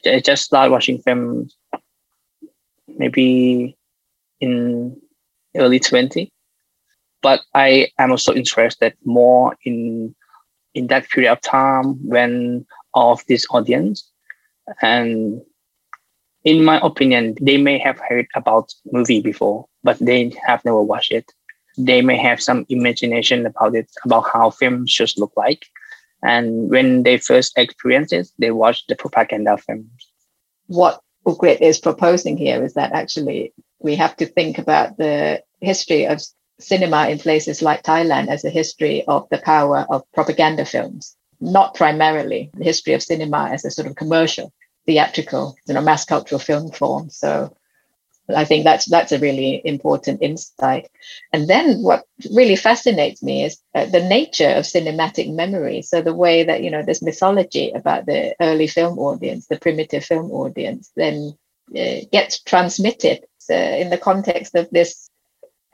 I 0.07 0.21
just 0.21 0.45
started 0.45 0.71
watching 0.71 0.99
films 0.99 1.57
maybe 2.89 3.77
in 4.41 5.01
early 5.57 5.81
20. 5.81 6.31
But 7.23 7.41
I 7.55 7.89
am 7.99 8.11
also 8.11 8.35
interested 8.35 8.95
more 9.05 9.57
in 9.65 10.15
in 10.75 10.89
that 10.89 11.09
period 11.09 11.31
of 11.31 11.41
time 11.41 11.95
when 12.07 12.67
of 12.95 13.23
this 13.29 13.47
audience 13.51 14.11
and 14.83 15.43
in 16.45 16.65
my 16.65 16.79
opinion, 16.83 17.37
they 17.41 17.57
may 17.57 17.79
have 17.79 17.99
heard 17.99 18.27
about 18.35 18.73
movie 18.93 19.21
before, 19.21 19.67
but 19.83 19.99
they 19.99 20.33
have 20.47 20.65
never 20.65 20.83
watched 20.83 21.13
it. 21.13 21.33
They 21.77 22.03
may 22.03 22.17
have 22.19 22.41
some 22.41 22.67
imagination 22.69 23.47
about 23.47 23.75
it, 23.75 23.91
about 24.05 24.29
how 24.33 24.51
film 24.51 24.87
should 24.87 25.13
look 25.17 25.33
like. 25.37 25.67
And 26.23 26.71
when 26.71 27.03
they 27.03 27.19
first 27.19 27.57
experience 27.57 28.13
it, 28.13 28.29
they 28.39 28.51
watch 28.51 28.87
the 28.87 28.95
propaganda 28.95 29.57
films. 29.57 30.11
What 30.67 31.01
Ukrit 31.27 31.61
is 31.61 31.79
proposing 31.79 32.37
here 32.37 32.63
is 32.63 32.75
that 32.75 32.93
actually 32.93 33.53
we 33.81 33.95
have 33.97 34.17
to 34.17 34.27
think 34.27 34.59
about 34.59 34.97
the 34.99 35.43
history 35.61 36.07
of 36.07 36.23
cinema 36.61 37.09
in 37.09 37.19
places 37.19 37.63
like 37.63 37.83
Thailand 37.83 38.29
as 38.29 38.45
a 38.45 38.51
history 38.51 39.05
of 39.07 39.29
the 39.31 39.39
power 39.39 39.87
of 39.91 40.03
propaganda 40.13 40.65
films, 40.65 41.17
not 41.41 41.75
primarily 41.75 42.51
the 42.55 42.65
history 42.65 42.95
of 42.95 43.03
cinema 43.03 43.51
as 43.53 43.65
a 43.65 43.71
sort 43.71 43.89
of 43.89 43.97
commercial 43.97 44.53
theatrical, 44.87 45.57
you 45.67 45.75
know, 45.75 45.81
mass 45.81 46.05
cultural 46.05 46.39
film 46.39 46.71
form. 46.71 47.11
So 47.11 47.57
I 48.35 48.45
think 48.45 48.65
that's 48.65 48.87
that's 48.89 49.13
a 49.13 49.19
really 49.19 49.61
important 49.65 50.23
insight. 50.23 50.91
And 51.33 51.47
then 51.49 51.83
what 51.83 52.05
really 52.35 52.57
fascinates 52.57 53.23
me 53.23 53.45
is 53.45 53.59
uh, 53.75 53.87
the 53.87 54.03
nature 54.03 54.49
of 54.49 54.65
cinematic 54.65 55.33
memory. 55.33 55.83
So 55.83 56.01
the 56.01 56.15
way 56.15 56.43
that 56.45 56.63
you 56.63 56.71
know 56.71 56.83
this 56.83 57.03
mythology 57.03 57.71
about 57.73 58.07
the 58.07 58.35
early 58.41 58.67
film 58.67 58.99
audience, 58.99 59.47
the 59.47 59.59
primitive 59.59 60.05
film 60.05 60.31
audience, 60.31 60.91
then 60.97 61.37
uh, 61.77 62.01
gets 62.13 62.41
transmitted 62.41 63.25
uh, 63.51 63.55
in 63.55 63.91
the 63.91 63.99
context 63.99 64.55
of 64.55 64.71
this 64.71 65.11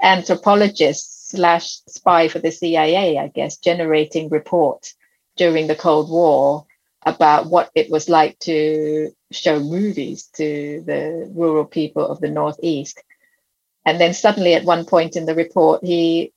anthropologist 0.03 1.29
slash 1.31 1.79
spy 1.87 2.27
for 2.27 2.41
the 2.41 2.51
CIA, 2.51 3.19
I 3.19 3.29
guess, 3.29 3.59
generating 3.59 4.29
reports 4.29 4.95
during 5.37 5.67
the 5.67 5.77
Cold 5.77 6.11
War 6.11 6.67
about 7.05 7.47
what 7.47 7.71
it 7.75 7.91
was 7.91 8.09
like 8.09 8.39
to 8.41 9.11
show 9.31 9.59
movies 9.61 10.29
to 10.37 10.83
the 10.87 11.31
rural 11.35 11.65
people 11.65 12.07
of 12.07 12.21
the 12.21 12.31
Northeast. 12.31 13.03
And 13.87 14.01
then 14.01 14.13
suddenly, 14.13 14.55
at 14.55 14.65
one 14.65 14.85
point 14.85 15.17
in 15.17 15.25
the 15.25 15.35
report, 15.35 15.83
he 15.83 16.33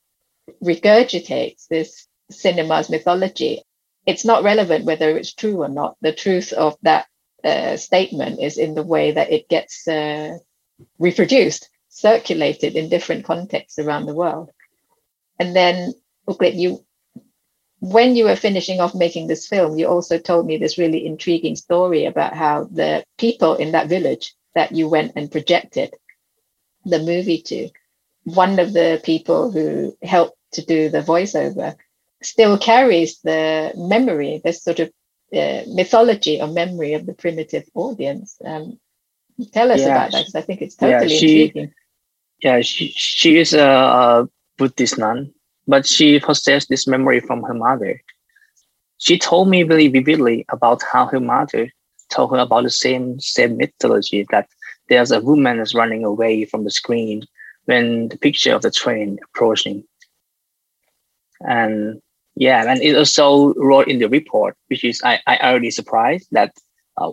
regurgitates 0.64 1.68
this 1.68 2.08
cinema's 2.32 2.90
mythology. 2.90 3.62
It's 4.06 4.26
not 4.26 4.44
relevant 4.44 4.86
whether 4.86 5.18
it's 5.18 5.34
true 5.34 5.64
or 5.64 5.70
not. 5.70 5.98
The 6.02 6.14
truth 6.14 6.54
of 6.54 6.78
that 6.84 7.08
uh, 7.44 7.78
statement 7.78 8.42
is 8.42 8.58
in 8.58 8.74
the 8.76 8.84
way 8.84 9.12
that 9.12 9.32
it 9.32 9.50
gets 9.50 9.88
uh, 9.88 10.38
reproduced, 11.00 11.70
circulated 11.90 12.76
in 12.76 12.90
different 12.90 13.26
contexts 13.26 13.80
around 13.80 14.06
the 14.06 14.16
world. 14.16 14.50
And 15.40 15.56
then, 15.56 15.94
Ukrit, 16.28 16.56
you 16.56 16.86
when 17.84 18.16
you 18.16 18.24
were 18.24 18.38
finishing 18.38 18.80
off 18.80 18.96
making 18.96 19.28
this 19.28 19.46
film, 19.46 19.78
you 19.78 19.88
also 19.88 20.18
told 20.18 20.46
me 20.46 20.56
this 20.56 20.78
really 20.78 21.06
intriguing 21.06 21.58
story 21.58 22.06
about 22.06 22.34
how 22.34 22.64
the 22.72 23.04
people 23.18 23.56
in 23.56 23.74
that 23.74 23.90
village 23.90 24.34
that 24.56 24.72
you 24.72 24.88
went 24.88 25.12
and 25.18 25.30
projected 25.30 25.94
the 26.86 27.00
movie 27.00 27.42
to, 27.42 27.70
one 28.24 28.58
of 28.58 28.72
the 28.72 29.02
people 29.04 29.52
who 29.52 29.98
helped 30.02 30.38
to 30.54 30.66
do 30.66 30.88
the 30.88 31.02
voiceover 31.02 31.76
still 32.22 32.58
carries 32.58 33.20
the 33.20 33.74
memory, 33.76 34.40
this 34.46 34.64
sort 34.64 34.80
of 34.80 34.90
uh, 35.36 35.64
mythology 35.68 36.40
or 36.40 36.48
memory 36.48 36.94
of 36.94 37.06
the 37.06 37.14
primitive 37.14 37.66
audience. 37.74 38.38
Um, 38.46 38.80
tell 39.52 39.70
us 39.70 39.82
yeah, 39.82 39.88
about 39.88 40.12
that 40.14 40.20
because 40.20 40.36
I 40.36 40.42
think 40.42 40.62
it's 40.62 40.76
totally 40.76 41.14
yeah, 41.14 41.20
she, 41.20 41.44
intriguing. 41.44 41.74
Yeah, 42.42 42.62
she, 42.62 42.94
she 42.96 43.38
is 43.40 43.54
a, 43.54 43.68
a 43.68 44.30
Buddhist 44.58 44.98
nun 44.98 45.34
but 45.68 45.86
she 45.86 46.20
possessed 46.20 46.70
this 46.70 46.88
memory 46.88 47.20
from 47.20 47.44
her 47.44 47.54
mother. 47.54 48.02
She 48.98 49.18
told 49.18 49.50
me 49.50 49.64
very 49.64 49.88
vividly 49.88 50.46
about 50.50 50.82
how 50.82 51.06
her 51.08 51.20
mother 51.20 51.70
told 52.10 52.32
her 52.32 52.40
about 52.40 52.64
the 52.64 52.70
same 52.70 53.20
same 53.20 53.58
mythology 53.58 54.26
that 54.32 54.48
there's 54.90 55.12
a 55.12 55.22
woman 55.22 55.60
is 55.60 55.74
running 55.74 56.04
away 56.04 56.46
from 56.46 56.64
the 56.64 56.72
screen 56.72 57.24
when 57.66 58.10
the 58.10 58.18
picture 58.18 58.54
of 58.54 58.62
the 58.62 58.72
train 58.72 59.20
approaching. 59.26 59.84
And 61.42 62.02
yeah, 62.36 62.64
and 62.70 62.82
it 62.82 62.96
also 62.96 63.54
wrote 63.56 63.88
in 63.88 64.00
the 64.00 64.10
report, 64.10 64.56
which 64.68 64.84
is 64.84 65.02
I, 65.04 65.20
I 65.28 65.38
already 65.38 65.72
surprised 65.72 66.28
that 66.32 66.54
uh, 66.98 67.12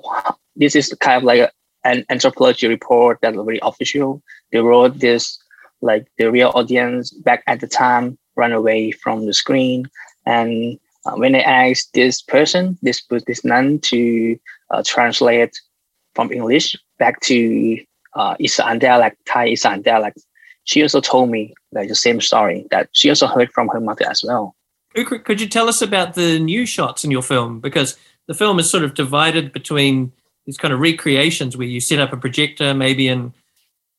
this 0.56 0.74
is 0.74 0.94
kind 1.00 1.18
of 1.18 1.24
like 1.24 1.40
a, 1.40 1.50
an 1.84 2.04
anthropology 2.10 2.68
report 2.68 3.18
that's 3.22 3.36
very 3.36 3.60
official. 3.62 4.22
They 4.52 4.58
wrote 4.58 4.98
this 4.98 5.38
like 5.82 6.06
the 6.18 6.30
real 6.30 6.52
audience 6.54 7.10
back 7.10 7.42
at 7.46 7.60
the 7.60 7.66
time 7.66 8.18
run 8.36 8.52
away 8.52 8.90
from 8.90 9.26
the 9.26 9.34
screen. 9.34 9.88
And 10.26 10.78
uh, 11.06 11.12
when 11.12 11.34
I 11.34 11.40
asked 11.40 11.94
this 11.94 12.22
person, 12.22 12.78
this 12.82 13.00
Buddhist 13.00 13.44
nun, 13.44 13.78
to 13.80 14.38
uh, 14.70 14.82
translate 14.84 15.58
from 16.14 16.32
English 16.32 16.76
back 16.98 17.20
to 17.22 17.78
uh, 18.14 18.36
Isan 18.40 18.78
dialect, 18.78 19.16
Thai 19.26 19.50
Isan 19.50 19.82
dialect, 19.82 20.18
she 20.64 20.82
also 20.82 21.00
told 21.00 21.30
me 21.30 21.54
like 21.72 21.88
the 21.88 21.94
same 21.94 22.20
story 22.20 22.66
that 22.70 22.88
she 22.92 23.08
also 23.08 23.26
heard 23.26 23.50
from 23.52 23.68
her 23.68 23.80
mother 23.80 24.06
as 24.08 24.22
well. 24.24 24.54
Could 24.94 25.40
you 25.40 25.48
tell 25.48 25.68
us 25.68 25.80
about 25.80 26.14
the 26.14 26.38
new 26.40 26.66
shots 26.66 27.04
in 27.04 27.10
your 27.10 27.22
film? 27.22 27.60
Because 27.60 27.96
the 28.26 28.34
film 28.34 28.58
is 28.58 28.68
sort 28.68 28.84
of 28.84 28.94
divided 28.94 29.52
between 29.52 30.12
these 30.46 30.56
kind 30.56 30.74
of 30.74 30.80
recreations 30.80 31.56
where 31.56 31.66
you 31.66 31.80
set 31.80 32.00
up 32.00 32.12
a 32.12 32.16
projector, 32.16 32.74
maybe 32.74 33.06
in 33.06 33.32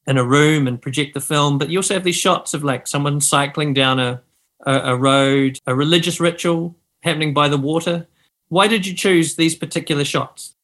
in 0.07 0.17
a 0.17 0.25
room 0.25 0.67
and 0.67 0.81
project 0.81 1.13
the 1.13 1.21
film, 1.21 1.57
but 1.57 1.69
you 1.69 1.79
also 1.79 1.93
have 1.93 2.03
these 2.03 2.15
shots 2.15 2.53
of 2.53 2.63
like 2.63 2.87
someone 2.87 3.21
cycling 3.21 3.73
down 3.73 3.99
a 3.99 4.21
a, 4.65 4.93
a 4.93 4.95
road, 4.95 5.59
a 5.65 5.75
religious 5.75 6.19
ritual 6.19 6.75
happening 7.03 7.33
by 7.33 7.47
the 7.47 7.57
water. 7.57 8.07
Why 8.49 8.67
did 8.67 8.85
you 8.85 8.93
choose 8.93 9.35
these 9.35 9.55
particular 9.55 10.03
shots? 10.03 10.55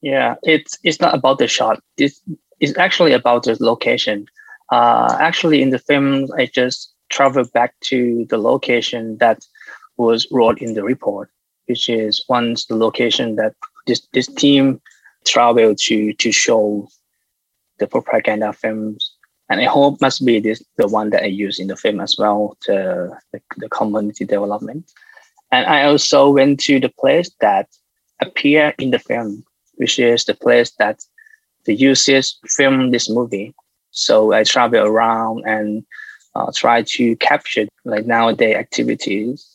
Yeah, 0.00 0.36
it's 0.42 0.78
it's 0.82 1.00
not 1.00 1.14
about 1.14 1.38
the 1.38 1.48
shot. 1.48 1.82
It's 1.96 2.20
it's 2.60 2.76
actually 2.78 3.12
about 3.12 3.44
the 3.44 3.56
location. 3.60 4.26
Uh, 4.70 5.16
actually, 5.20 5.62
in 5.62 5.70
the 5.70 5.78
film, 5.78 6.28
I 6.36 6.46
just 6.46 6.92
traveled 7.10 7.52
back 7.52 7.74
to 7.80 8.26
the 8.28 8.38
location 8.38 9.16
that 9.18 9.44
was 9.96 10.26
wrote 10.30 10.60
in 10.60 10.74
the 10.74 10.84
report, 10.84 11.30
which 11.66 11.88
is 11.88 12.24
once 12.28 12.66
the 12.66 12.76
location 12.76 13.36
that 13.36 13.54
this 13.86 14.06
this 14.12 14.26
team 14.26 14.80
traveled 15.26 15.78
to 15.78 16.12
to 16.14 16.32
show 16.32 16.88
the 17.78 17.86
propaganda 17.86 18.52
films 18.52 19.18
and 19.48 19.60
I 19.60 19.64
hope 19.64 20.00
must 20.00 20.24
be 20.24 20.40
this 20.40 20.62
the 20.76 20.88
one 20.88 21.10
that 21.10 21.22
I 21.22 21.26
use 21.26 21.58
in 21.58 21.68
the 21.68 21.76
film 21.76 22.00
as 22.00 22.16
well 22.18 22.56
to 22.62 23.16
the, 23.32 23.40
the 23.56 23.68
community 23.70 24.24
development. 24.24 24.92
And 25.50 25.66
I 25.66 25.84
also 25.84 26.30
went 26.30 26.60
to 26.60 26.78
the 26.78 26.90
place 26.90 27.30
that 27.40 27.68
appear 28.20 28.74
in 28.78 28.90
the 28.90 28.98
film, 28.98 29.44
which 29.76 29.98
is 29.98 30.24
the 30.24 30.34
place 30.34 30.72
that 30.78 31.02
the 31.64 31.74
users 31.74 32.38
film 32.46 32.90
this 32.90 33.08
movie. 33.08 33.54
So 33.90 34.32
I 34.32 34.44
travel 34.44 34.84
around 34.84 35.44
and 35.46 35.84
uh, 36.34 36.52
try 36.54 36.82
to 36.82 37.16
capture 37.16 37.66
like 37.84 38.04
nowadays 38.04 38.56
activities. 38.56 39.46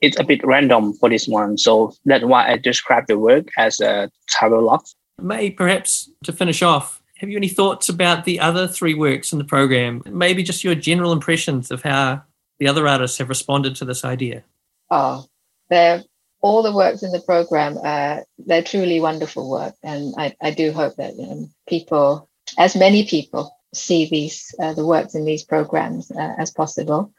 It's 0.00 0.18
a 0.18 0.24
bit 0.24 0.46
random 0.46 0.94
for 0.94 1.10
this 1.10 1.28
one, 1.28 1.58
so 1.58 1.92
that's 2.06 2.24
why 2.24 2.50
I 2.50 2.56
describe 2.56 3.06
the 3.06 3.18
work 3.18 3.48
as 3.58 3.80
a 3.80 4.10
travel 4.28 4.62
log. 4.62 4.86
May 5.20 5.50
perhaps 5.50 6.08
to 6.24 6.32
finish 6.32 6.62
off, 6.62 6.99
have 7.20 7.28
you 7.28 7.36
any 7.36 7.48
thoughts 7.48 7.90
about 7.90 8.24
the 8.24 8.40
other 8.40 8.66
three 8.66 8.94
works 8.94 9.30
in 9.30 9.38
the 9.38 9.44
program? 9.44 10.02
Maybe 10.06 10.42
just 10.42 10.64
your 10.64 10.74
general 10.74 11.12
impressions 11.12 11.70
of 11.70 11.82
how 11.82 12.22
the 12.58 12.66
other 12.66 12.88
artists 12.88 13.18
have 13.18 13.28
responded 13.28 13.76
to 13.76 13.84
this 13.84 14.06
idea. 14.06 14.42
Oh, 14.90 15.26
they're 15.68 16.02
all 16.40 16.62
the 16.62 16.74
works 16.74 17.02
in 17.02 17.12
the 17.12 17.20
program. 17.20 17.76
Uh, 17.84 18.20
they're 18.38 18.62
truly 18.62 19.00
wonderful 19.00 19.50
work, 19.50 19.74
and 19.82 20.14
I, 20.16 20.34
I 20.40 20.50
do 20.50 20.72
hope 20.72 20.96
that 20.96 21.14
you 21.16 21.26
know, 21.26 21.48
people 21.68 22.30
as 22.56 22.74
many 22.74 23.06
people 23.06 23.54
see 23.74 24.08
these 24.08 24.54
uh, 24.58 24.72
the 24.72 24.86
works 24.86 25.14
in 25.14 25.26
these 25.26 25.44
programs 25.44 26.10
uh, 26.10 26.34
as 26.38 26.50
possible. 26.50 27.12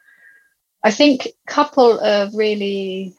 I 0.82 0.90
think 0.90 1.26
a 1.26 1.32
couple 1.46 2.00
of 2.00 2.34
really 2.34 3.14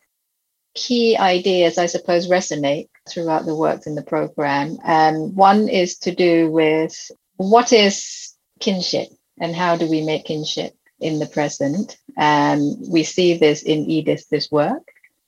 key 0.75 1.15
ideas, 1.17 1.77
I 1.77 1.85
suppose, 1.85 2.27
resonate 2.27 2.89
throughout 3.09 3.45
the 3.45 3.55
works 3.55 3.87
in 3.87 3.95
the 3.95 4.03
program. 4.03 4.77
And 4.83 5.35
one 5.35 5.69
is 5.69 5.97
to 5.99 6.13
do 6.13 6.49
with 6.49 7.11
what 7.37 7.73
is 7.73 8.33
kinship 8.59 9.09
and 9.39 9.55
how 9.55 9.75
do 9.75 9.89
we 9.89 10.05
make 10.05 10.25
kinship 10.25 10.73
in 10.99 11.19
the 11.19 11.25
present. 11.25 11.97
And 12.17 12.77
we 12.89 13.03
see 13.03 13.37
this 13.37 13.63
in 13.63 13.89
Edith's 13.89 14.51
work 14.51 14.83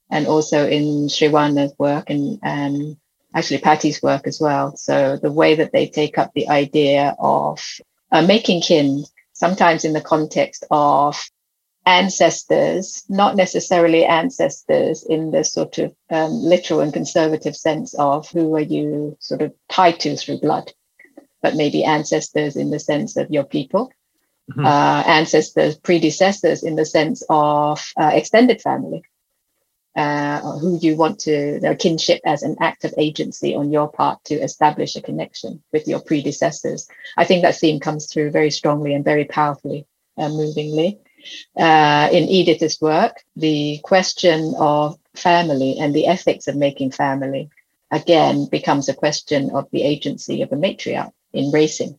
and 0.10 0.28
also 0.28 0.68
in 0.68 1.08
Sriwhana's 1.08 1.74
work 1.78 2.10
and, 2.10 2.40
and 2.44 2.98
actually 3.34 3.60
Pati's 3.60 4.02
work 4.02 4.28
as 4.28 4.40
well. 4.40 4.76
So 4.78 5.18
the 5.18 5.32
way 5.32 5.56
that 5.56 5.72
they 5.72 5.88
take 5.88 6.18
up 6.18 6.32
the 6.34 6.50
idea 6.50 7.16
of 7.20 7.62
uh, 8.12 8.22
making 8.22 8.62
kin, 8.62 9.04
sometimes 9.34 9.84
in 9.84 9.94
the 9.94 10.02
context 10.02 10.64
of 10.72 11.22
ancestors, 11.86 13.04
not 13.10 13.36
necessarily 13.36 14.06
ancestors 14.06 15.04
in 15.04 15.32
the 15.32 15.44
sort 15.44 15.78
of 15.78 15.96
um, 16.10 16.32
literal 16.32 16.82
and 16.82 16.94
conservative 16.94 17.56
sense 17.56 17.94
of 17.96 18.30
who 18.30 18.56
are 18.56 18.62
you 18.62 19.16
sort 19.20 19.42
of 19.42 19.54
tied 19.70 20.00
to 20.00 20.16
through 20.16 20.40
blood, 20.40 20.72
but 21.42 21.56
maybe 21.56 21.84
ancestors 21.84 22.56
in 22.56 22.72
the 22.72 22.80
sense 22.80 23.18
of 23.18 23.30
your 23.30 23.44
people, 23.44 23.92
mm-hmm. 24.52 24.66
uh, 24.66 25.04
ancestors, 25.06 25.78
predecessors 25.78 26.64
in 26.64 26.76
the 26.76 26.86
sense 26.86 27.24
of 27.30 27.84
uh, 27.98 28.12
extended 28.14 28.62
family 28.62 29.04
uh, 29.96 30.42
who 30.58 30.78
you 30.82 30.96
want 30.96 31.20
to, 31.20 31.60
their 31.62 31.76
kinship 31.76 32.20
as 32.26 32.44
an 32.44 32.58
act 32.60 32.84
of 32.84 32.94
agency 32.98 33.56
on 33.56 33.72
your 33.72 33.90
part 33.90 34.24
to 34.26 34.36
establish 34.36 34.96
a 34.96 35.02
connection 35.02 35.64
with 35.72 35.88
your 35.88 36.02
predecessors. 36.02 36.88
I 37.16 37.26
think 37.26 37.44
that 37.44 37.56
theme 37.56 37.80
comes 37.80 38.12
through 38.12 38.32
very 38.32 38.52
strongly 38.52 38.94
and 38.94 39.06
very 39.06 39.26
powerfully, 39.26 39.88
uh, 40.18 40.30
movingly. 40.30 41.00
Uh, 41.58 42.10
in 42.12 42.24
Edith's 42.30 42.82
work, 42.82 43.24
the 43.36 43.80
question 43.84 44.54
of 44.58 44.98
family 45.16 45.78
and 45.80 45.94
the 45.94 46.08
ethics 46.08 46.48
of 46.48 46.56
making 46.56 46.92
family 46.92 47.50
again 47.92 48.48
becomes 48.52 48.90
a 48.90 48.94
question 48.94 49.52
of 49.52 49.70
the 49.72 49.84
agency 49.84 50.42
of 50.42 50.52
a 50.52 50.56
matriarch 50.56 51.12
in 51.34 51.52
raising 51.52 51.98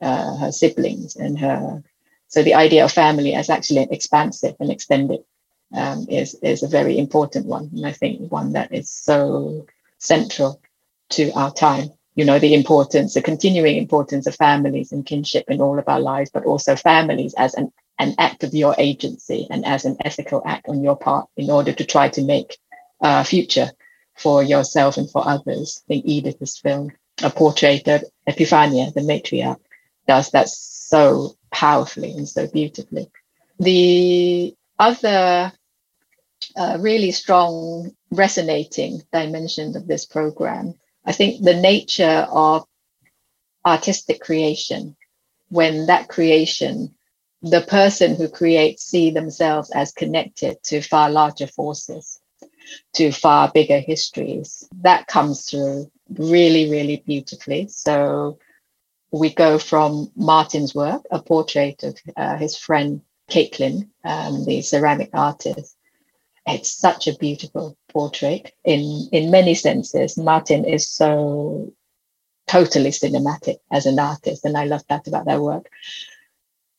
uh, 0.00 0.36
her 0.36 0.52
siblings 0.52 1.16
and 1.16 1.38
her. 1.38 1.82
So 2.28 2.42
the 2.42 2.54
idea 2.54 2.84
of 2.84 2.92
family 2.92 3.34
as 3.34 3.50
actually 3.50 3.82
an 3.82 3.92
expansive 3.92 4.54
and 4.60 4.70
extended 4.70 5.20
um, 5.74 6.06
is 6.08 6.34
is 6.42 6.62
a 6.62 6.68
very 6.68 6.98
important 6.98 7.46
one, 7.46 7.70
and 7.74 7.86
I 7.86 7.92
think 7.92 8.30
one 8.32 8.52
that 8.52 8.72
is 8.72 8.90
so 8.90 9.66
central 9.98 10.60
to 11.10 11.30
our 11.32 11.52
time. 11.52 11.90
You 12.14 12.24
know, 12.24 12.38
the 12.38 12.54
importance, 12.54 13.14
the 13.14 13.22
continuing 13.22 13.76
importance 13.76 14.26
of 14.26 14.34
families 14.34 14.92
and 14.92 15.06
kinship 15.06 15.44
in 15.48 15.60
all 15.60 15.78
of 15.78 15.88
our 15.88 16.00
lives, 16.00 16.30
but 16.30 16.44
also 16.44 16.74
families 16.74 17.34
as 17.36 17.54
an 17.54 17.72
an 17.98 18.14
act 18.18 18.44
of 18.44 18.54
your 18.54 18.74
agency 18.78 19.46
and 19.50 19.64
as 19.64 19.84
an 19.84 19.96
ethical 20.04 20.42
act 20.44 20.68
on 20.68 20.82
your 20.82 20.96
part 20.96 21.28
in 21.36 21.50
order 21.50 21.72
to 21.72 21.84
try 21.84 22.08
to 22.08 22.22
make 22.22 22.56
a 23.00 23.24
future 23.24 23.70
for 24.16 24.42
yourself 24.42 24.96
and 24.96 25.10
for 25.10 25.26
others. 25.26 25.82
I 25.84 25.94
think 25.94 26.06
Edith's 26.06 26.58
film, 26.58 26.92
a 27.22 27.30
portrait 27.30 27.86
of 27.88 28.04
Epiphania, 28.28 28.92
the 28.92 29.00
matriarch, 29.00 29.60
does 30.06 30.30
that 30.30 30.48
so 30.48 31.36
powerfully 31.50 32.12
and 32.12 32.28
so 32.28 32.46
beautifully. 32.46 33.10
The 33.58 34.54
other 34.78 35.52
uh, 36.56 36.78
really 36.80 37.10
strong 37.10 37.94
resonating 38.10 39.02
dimension 39.12 39.76
of 39.76 39.86
this 39.86 40.06
program. 40.06 40.74
I 41.04 41.12
think 41.12 41.42
the 41.42 41.54
nature 41.60 42.26
of 42.30 42.64
artistic 43.64 44.20
creation, 44.20 44.96
when 45.48 45.86
that 45.86 46.08
creation, 46.08 46.94
the 47.42 47.62
person 47.62 48.16
who 48.16 48.28
creates 48.28 48.84
see 48.84 49.10
themselves 49.10 49.70
as 49.70 49.92
connected 49.92 50.62
to 50.64 50.80
far 50.80 51.10
larger 51.10 51.46
forces, 51.46 52.20
to 52.94 53.12
far 53.12 53.50
bigger 53.52 53.78
histories, 53.78 54.68
that 54.82 55.06
comes 55.06 55.48
through 55.48 55.90
really, 56.10 56.70
really 56.70 57.02
beautifully. 57.06 57.68
So 57.68 58.38
we 59.12 59.32
go 59.32 59.58
from 59.58 60.10
Martin's 60.16 60.74
work, 60.74 61.02
a 61.10 61.22
portrait 61.22 61.82
of 61.82 61.96
uh, 62.16 62.36
his 62.36 62.56
friend 62.56 63.02
Caitlin, 63.30 63.88
um, 64.04 64.44
the 64.44 64.62
ceramic 64.62 65.10
artist, 65.12 65.76
it's 66.48 66.70
such 66.70 67.06
a 67.06 67.16
beautiful 67.16 67.76
portrait 67.88 68.52
in 68.64 69.08
in 69.12 69.30
many 69.30 69.54
senses. 69.54 70.16
Martin 70.16 70.64
is 70.64 70.88
so 70.88 71.72
totally 72.46 72.90
cinematic 72.90 73.58
as 73.70 73.84
an 73.84 73.98
artist, 73.98 74.44
and 74.44 74.56
I 74.56 74.64
love 74.64 74.82
that 74.88 75.06
about 75.06 75.26
their 75.26 75.40
work. 75.40 75.68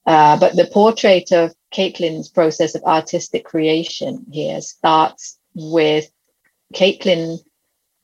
Uh, 0.10 0.40
but 0.40 0.56
the 0.56 0.66
portrait 0.66 1.32
of 1.32 1.54
Caitlin's 1.72 2.30
process 2.30 2.74
of 2.74 2.82
artistic 2.84 3.46
creation 3.46 4.26
here 4.32 4.60
starts 4.60 5.38
with 5.54 6.10
Caitlin 6.74 7.38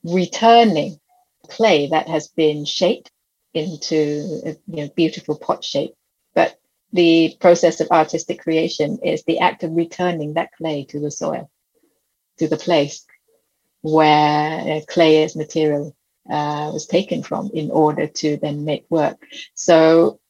returning 0.04 1.00
clay 1.48 1.88
that 1.88 2.06
has 2.06 2.28
been 2.28 2.64
shaped 2.64 3.10
into 3.54 4.40
a 4.46 4.50
you 4.68 4.84
know, 4.84 4.88
beautiful 4.94 5.36
pot 5.36 5.64
shape. 5.64 5.94
But 6.32 6.60
the 6.92 7.36
process 7.40 7.80
of 7.80 7.90
artistic 7.90 8.40
creation 8.40 9.00
is 9.02 9.24
the 9.24 9.40
act 9.40 9.64
of 9.64 9.74
returning 9.74 10.34
that 10.34 10.52
clay 10.52 10.84
to 10.90 11.00
the 11.00 11.10
soil 11.10 11.50
to 12.38 12.46
the 12.46 12.56
place 12.56 13.04
where 13.80 14.80
clay 14.82 15.24
as 15.24 15.34
material 15.34 15.96
uh, 16.30 16.70
was 16.72 16.86
taken 16.86 17.24
from 17.24 17.50
in 17.52 17.72
order 17.72 18.06
to 18.06 18.36
then 18.36 18.64
make 18.64 18.86
work. 18.90 19.18
So 19.54 20.20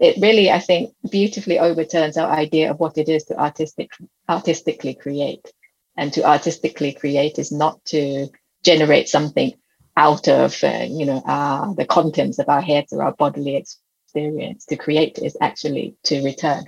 it 0.00 0.20
really, 0.20 0.50
I 0.50 0.58
think, 0.58 0.94
beautifully 1.10 1.58
overturns 1.58 2.16
our 2.16 2.30
idea 2.30 2.70
of 2.70 2.80
what 2.80 2.98
it 2.98 3.08
is 3.08 3.24
to 3.24 3.38
artistic 3.40 3.90
artistically 4.28 4.94
create. 4.94 5.52
And 5.96 6.12
to 6.12 6.24
artistically 6.24 6.92
create 6.92 7.38
is 7.38 7.50
not 7.50 7.82
to 7.86 8.28
generate 8.62 9.08
something 9.08 9.54
out 9.96 10.28
of 10.28 10.62
uh, 10.62 10.84
you 10.88 11.06
know 11.06 11.22
uh, 11.26 11.72
the 11.72 11.86
contents 11.86 12.38
of 12.38 12.48
our 12.48 12.60
heads 12.60 12.92
or 12.92 13.02
our 13.02 13.12
bodily 13.12 13.56
experience. 13.56 14.66
To 14.66 14.76
create 14.76 15.18
is 15.18 15.36
actually 15.40 15.96
to 16.04 16.22
return, 16.22 16.64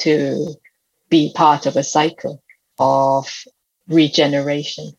to 0.00 0.54
be 1.08 1.32
part 1.34 1.66
of 1.66 1.76
a 1.76 1.82
cycle 1.82 2.42
of 2.78 3.28
regeneration, 3.88 4.92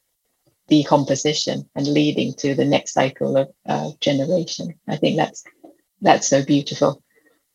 decomposition, 0.68 1.70
and 1.76 1.88
leading 1.88 2.34
to 2.36 2.56
the 2.56 2.66
next 2.66 2.94
cycle 2.94 3.38
of 3.38 3.50
uh, 3.68 3.92
generation. 4.00 4.74
I 4.88 4.96
think 4.96 5.18
that's 5.18 5.44
that's 6.02 6.28
so 6.28 6.44
beautiful. 6.44 7.04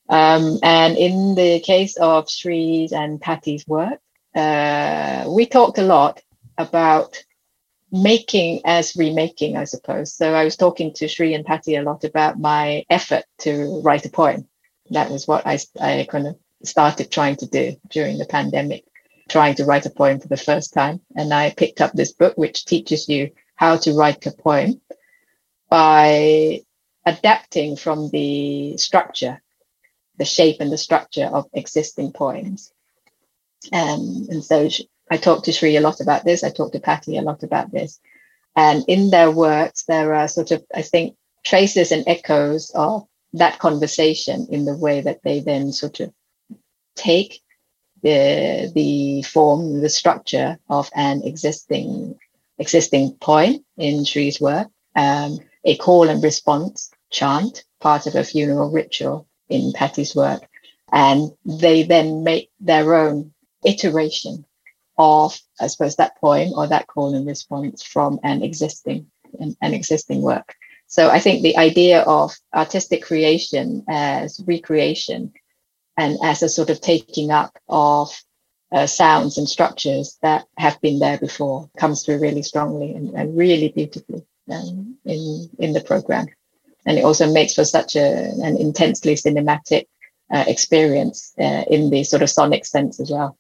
Um, 0.09 0.59
and 0.63 0.97
in 0.97 1.35
the 1.35 1.61
case 1.61 1.97
of 1.97 2.29
Sri's 2.29 2.93
and 2.93 3.21
Pati's 3.21 3.67
work, 3.67 4.01
uh, 4.35 5.25
we 5.29 5.47
talked 5.47 5.79
a 5.79 5.83
lot 5.83 6.23
about 6.59 7.23
making 7.91 8.61
as 8.65 8.97
remaking, 8.97 9.57
I 9.57 9.65
suppose. 9.65 10.15
So 10.15 10.35
I 10.35 10.45
was 10.45 10.57
talking 10.57 10.93
to 10.95 11.09
Sri 11.09 11.35
and 11.35 11.45
Pati 11.45 11.77
a 11.77 11.83
lot 11.83 12.05
about 12.05 12.39
my 12.39 12.85
effort 12.89 13.25
to 13.41 13.81
write 13.83 14.07
a 14.07 14.11
poem. 14.11 14.49
That 14.91 15.11
was 15.11 15.29
what 15.29 15.47
I, 15.47 15.59
I 15.81 16.07
kind 16.11 16.27
of 16.27 16.37
started 16.65 17.11
trying 17.11 17.37
to 17.37 17.47
do 17.47 17.77
during 17.91 18.19
the 18.19 18.27
pandemic 18.27 18.85
trying 19.29 19.55
to 19.55 19.65
write 19.65 19.87
a 19.87 19.91
poem 19.91 20.21
for 20.21 20.29
the 20.29 20.37
first 20.37 20.75
time. 20.75 21.01
And 21.17 21.33
I 21.33 21.51
picked 21.57 21.81
up 21.81 21.93
this 21.93 22.13
book, 22.13 22.37
which 22.37 22.65
teaches 22.65 23.09
you 23.09 23.31
how 23.57 23.77
to 23.79 23.95
write 23.95 24.27
a 24.27 24.33
poem 24.33 24.81
by 25.71 26.61
adapting 27.07 27.77
from 27.77 28.11
the 28.11 28.77
structure, 28.77 29.43
the 30.23 30.35
shape 30.39 30.59
and 30.61 30.71
the 30.71 30.87
structure 30.89 31.29
of 31.39 31.51
existing 31.53 32.13
poems. 32.13 32.73
Um, 33.73 34.29
and 34.31 34.45
so 34.45 34.69
I 35.11 35.17
talked 35.17 35.47
to 35.47 35.53
Sri 35.53 35.77
a 35.77 35.81
lot 35.81 36.01
about 36.01 36.25
this. 36.25 36.45
I 36.45 36.51
talked 36.51 36.75
to 36.75 36.81
Pati 36.81 37.17
a 37.17 37.23
lot 37.23 37.43
about 37.43 37.73
this. 37.73 37.99
And 38.55 38.85
in 38.87 39.11
their 39.11 39.33
works, 39.33 39.83
there 39.89 40.15
are 40.15 40.29
sort 40.29 40.53
of, 40.53 40.65
I 40.73 40.83
think, 40.83 41.17
traces 41.45 41.91
and 41.91 42.05
echoes 42.07 42.71
of 42.77 43.09
that 43.33 43.59
conversation 43.59 44.47
in 44.49 44.65
the 44.65 44.77
way 44.77 45.01
that 45.01 45.23
they 45.25 45.41
then 45.41 45.73
sort 45.73 45.99
of 45.99 46.13
take 46.95 47.43
the 48.03 48.71
the 48.77 49.23
form, 49.23 49.81
the 49.81 49.89
structure 49.89 50.57
of 50.69 50.89
an 50.95 51.23
existing 51.25 52.17
existing 52.59 53.17
poem 53.21 53.65
in 53.77 54.05
Sri's 54.05 54.41
work, 54.41 54.69
um, 54.95 55.41
a 55.65 55.77
call 55.79 56.09
and 56.09 56.23
response 56.23 56.93
chant, 57.11 57.65
part 57.81 58.07
of 58.07 58.15
a 58.15 58.23
funeral 58.23 58.71
ritual 58.71 59.27
in 59.53 59.73
Pati's 59.73 60.15
work, 60.15 60.43
and 60.93 61.31
they 61.45 61.83
then 61.83 62.25
make 62.25 62.51
their 62.61 62.95
own 62.95 63.33
iteration 63.65 64.45
of, 64.99 65.39
I 65.61 65.67
suppose, 65.69 65.97
that 65.97 66.19
poem 66.21 66.53
or 66.55 66.67
that 66.67 66.87
call 66.87 67.15
and 67.15 67.27
response 67.27 67.83
from 67.83 68.21
an 68.23 68.43
existing 68.43 69.11
an, 69.39 69.57
an 69.61 69.75
existing 69.75 70.23
work. 70.23 70.55
So 70.87 71.09
I 71.09 71.21
think 71.21 71.43
the 71.43 71.57
idea 71.57 72.03
of 72.03 72.35
artistic 72.55 73.03
creation 73.03 73.85
as 73.89 74.41
recreation 74.47 75.33
and 75.97 76.19
as 76.23 76.43
a 76.43 76.49
sort 76.49 76.71
of 76.71 76.81
taking 76.81 77.31
up 77.31 77.59
of 77.69 78.11
uh, 78.73 78.87
sounds 78.87 79.39
and 79.39 79.49
structures 79.49 80.19
that 80.23 80.47
have 80.57 80.81
been 80.81 80.99
there 80.99 81.19
before 81.19 81.71
comes 81.79 82.05
through 82.05 82.19
really 82.19 82.43
strongly 82.43 82.93
and, 82.93 83.15
and 83.15 83.37
really 83.37 83.69
beautifully 83.69 84.27
um, 84.51 84.97
in 85.05 85.49
in 85.59 85.73
the 85.73 85.81
program. 85.81 86.27
And 86.87 86.99
it 86.99 87.05
also 87.05 87.33
makes 87.33 87.55
for 87.55 87.65
such 87.65 87.97
a, 87.97 88.31
an 88.43 88.57
intensely 88.57 89.15
cinematic 89.15 89.87
uh, 90.33 90.45
experience 90.47 91.33
uh, 91.39 91.65
in 91.71 91.91
the 91.91 92.05
sort 92.05 92.23
of 92.23 92.31
sonic 92.31 92.65
sense 92.65 92.99
as 93.01 93.11
well. 93.11 93.37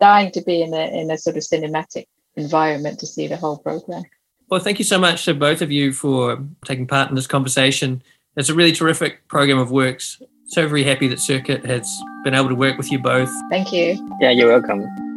Dying 0.00 0.32
to 0.32 0.42
be 0.42 0.62
in 0.62 0.74
a 0.74 1.00
in 1.00 1.10
a 1.10 1.18
sort 1.18 1.36
of 1.36 1.42
cinematic 1.42 2.06
environment 2.36 2.98
to 3.00 3.06
see 3.06 3.28
the 3.28 3.36
whole 3.36 3.58
program. 3.58 4.04
Well, 4.48 4.60
thank 4.60 4.78
you 4.78 4.84
so 4.84 4.98
much 4.98 5.24
to 5.24 5.34
both 5.34 5.62
of 5.62 5.70
you 5.70 5.92
for 5.92 6.44
taking 6.64 6.86
part 6.86 7.08
in 7.08 7.14
this 7.14 7.26
conversation. 7.26 8.02
It's 8.36 8.48
a 8.48 8.54
really 8.54 8.72
terrific 8.72 9.28
program 9.28 9.58
of 9.58 9.70
works. 9.70 10.20
So 10.46 10.66
very 10.66 10.84
happy 10.84 11.08
that 11.08 11.20
Circuit 11.20 11.64
has 11.64 11.88
been 12.24 12.34
able 12.34 12.48
to 12.48 12.54
work 12.54 12.76
with 12.76 12.90
you 12.90 12.98
both. 12.98 13.30
Thank 13.48 13.72
you. 13.72 14.16
Yeah, 14.20 14.30
you're 14.30 14.48
welcome. 14.48 15.11